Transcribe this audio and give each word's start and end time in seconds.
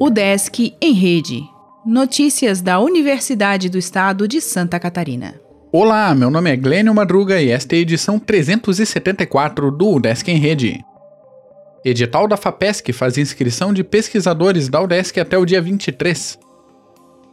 O 0.00 0.08
Desk 0.10 0.74
em 0.80 0.92
Rede. 0.92 1.42
Notícias 1.84 2.60
da 2.60 2.80
Universidade 2.80 3.68
do 3.68 3.78
Estado 3.78 4.26
de 4.26 4.40
Santa 4.40 4.80
Catarina. 4.80 5.40
Olá, 5.72 6.14
meu 6.14 6.30
nome 6.30 6.50
é 6.50 6.56
Glênio 6.56 6.94
Madruga 6.94 7.40
e 7.40 7.50
esta 7.50 7.76
é 7.76 7.78
a 7.78 7.82
edição 7.82 8.18
374 8.18 9.70
do 9.70 10.00
Desk 10.00 10.28
em 10.28 10.38
Rede. 10.38 10.84
Edital 11.84 12.28
da 12.28 12.36
FAPESC 12.36 12.92
faz 12.92 13.16
inscrição 13.16 13.72
de 13.72 13.82
pesquisadores 13.82 14.68
da 14.68 14.82
UDESC 14.82 15.18
até 15.20 15.38
o 15.38 15.46
dia 15.46 15.62
23. 15.62 16.38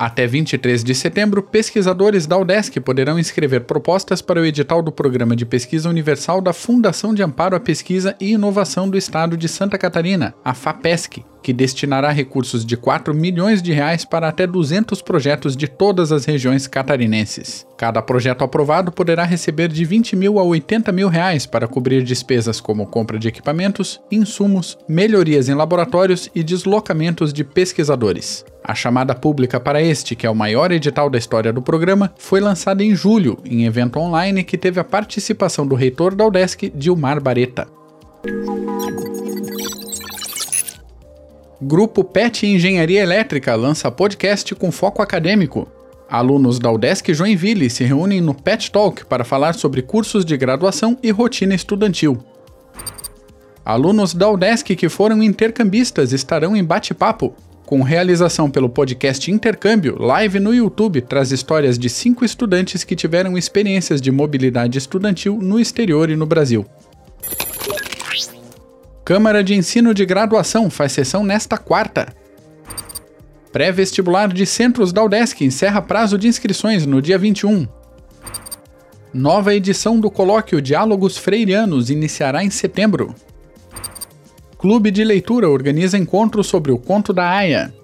Até 0.00 0.26
23 0.26 0.82
de 0.82 0.94
setembro, 0.94 1.42
pesquisadores 1.42 2.26
da 2.26 2.38
UDESC 2.38 2.80
poderão 2.80 3.18
inscrever 3.18 3.64
propostas 3.64 4.22
para 4.22 4.40
o 4.40 4.46
edital 4.46 4.80
do 4.80 4.90
Programa 4.90 5.36
de 5.36 5.44
Pesquisa 5.44 5.90
Universal 5.90 6.40
da 6.40 6.54
Fundação 6.54 7.12
de 7.12 7.22
Amparo 7.22 7.54
à 7.54 7.60
Pesquisa 7.60 8.16
e 8.18 8.32
Inovação 8.32 8.88
do 8.88 8.96
Estado 8.96 9.36
de 9.36 9.46
Santa 9.46 9.76
Catarina, 9.76 10.34
a 10.42 10.54
FAPESC, 10.54 11.22
que 11.42 11.52
destinará 11.52 12.10
recursos 12.10 12.64
de 12.64 12.76
4 12.76 13.14
milhões 13.14 13.62
de 13.62 13.72
reais 13.72 14.04
para 14.04 14.28
até 14.28 14.46
200 14.46 15.02
projetos 15.02 15.56
de 15.56 15.68
todas 15.68 16.12
as 16.12 16.24
regiões 16.24 16.66
catarinenses. 16.66 17.66
Cada 17.76 18.02
projeto 18.02 18.44
aprovado 18.44 18.92
poderá 18.92 19.24
receber 19.24 19.68
de 19.68 19.84
20 19.84 20.16
mil 20.16 20.38
a 20.38 20.42
80 20.42 20.92
mil 20.92 21.08
reais 21.08 21.46
para 21.46 21.66
cobrir 21.66 22.02
despesas 22.02 22.60
como 22.60 22.86
compra 22.86 23.18
de 23.18 23.28
equipamentos, 23.28 24.00
insumos, 24.10 24.78
melhorias 24.88 25.48
em 25.48 25.54
laboratórios 25.54 26.30
e 26.34 26.42
deslocamentos 26.42 27.32
de 27.32 27.42
pesquisadores. 27.42 28.44
A 28.62 28.74
chamada 28.74 29.14
pública 29.14 29.58
para 29.58 29.82
este, 29.82 30.14
que 30.14 30.26
é 30.26 30.30
o 30.30 30.34
maior 30.34 30.70
edital 30.70 31.08
da 31.08 31.18
história 31.18 31.52
do 31.52 31.62
programa, 31.62 32.12
foi 32.18 32.40
lançada 32.40 32.84
em 32.84 32.94
julho, 32.94 33.38
em 33.44 33.64
evento 33.64 33.98
online 33.98 34.44
que 34.44 34.58
teve 34.58 34.78
a 34.78 34.84
participação 34.84 35.66
do 35.66 35.74
reitor 35.74 36.14
da 36.14 36.26
UDESC, 36.26 36.70
Dilmar 36.74 37.20
Bareta. 37.20 37.66
Grupo 41.62 42.02
PET 42.02 42.46
Engenharia 42.46 43.02
Elétrica 43.02 43.54
lança 43.54 43.90
podcast 43.90 44.54
com 44.54 44.72
foco 44.72 45.02
acadêmico. 45.02 45.68
Alunos 46.08 46.58
da 46.58 46.72
UDESC 46.72 47.12
Joinville 47.12 47.68
se 47.68 47.84
reúnem 47.84 48.18
no 48.18 48.32
PET 48.32 48.72
Talk 48.72 49.04
para 49.04 49.24
falar 49.24 49.52
sobre 49.52 49.82
cursos 49.82 50.24
de 50.24 50.38
graduação 50.38 50.96
e 51.02 51.10
rotina 51.10 51.54
estudantil. 51.54 52.16
Alunos 53.62 54.14
da 54.14 54.30
UDESC 54.30 54.74
que 54.74 54.88
foram 54.88 55.22
intercambistas 55.22 56.14
estarão 56.14 56.56
em 56.56 56.64
bate-papo. 56.64 57.34
Com 57.66 57.82
realização 57.82 58.50
pelo 58.50 58.70
podcast 58.70 59.30
Intercâmbio, 59.30 60.00
live 60.00 60.40
no 60.40 60.54
YouTube 60.54 61.02
traz 61.02 61.30
histórias 61.30 61.78
de 61.78 61.90
cinco 61.90 62.24
estudantes 62.24 62.84
que 62.84 62.96
tiveram 62.96 63.36
experiências 63.36 64.00
de 64.00 64.10
mobilidade 64.10 64.78
estudantil 64.78 65.36
no 65.36 65.60
exterior 65.60 66.08
e 66.08 66.16
no 66.16 66.24
Brasil. 66.24 66.64
Câmara 69.04 69.42
de 69.42 69.54
Ensino 69.54 69.92
de 69.92 70.04
Graduação 70.04 70.70
faz 70.70 70.92
sessão 70.92 71.24
nesta 71.24 71.56
quarta. 71.56 72.14
Pré-vestibular 73.50 74.32
de 74.32 74.46
Centros 74.46 74.92
da 74.92 75.02
UDESC 75.02 75.44
encerra 75.44 75.82
prazo 75.82 76.16
de 76.16 76.28
inscrições 76.28 76.86
no 76.86 77.02
dia 77.02 77.18
21. 77.18 77.66
Nova 79.12 79.52
edição 79.54 79.98
do 79.98 80.08
colóquio 80.10 80.62
Diálogos 80.62 81.18
Freirianos 81.18 81.90
iniciará 81.90 82.44
em 82.44 82.50
setembro. 82.50 83.12
Clube 84.56 84.90
de 84.90 85.02
Leitura 85.02 85.48
organiza 85.48 85.98
encontro 85.98 86.44
sobre 86.44 86.70
o 86.70 86.78
Conto 86.78 87.12
da 87.12 87.28
Aia. 87.28 87.74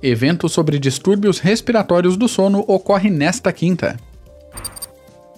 Evento 0.00 0.48
sobre 0.48 0.78
distúrbios 0.78 1.40
respiratórios 1.40 2.16
do 2.16 2.28
sono 2.28 2.64
ocorre 2.68 3.10
nesta 3.10 3.52
quinta. 3.52 3.96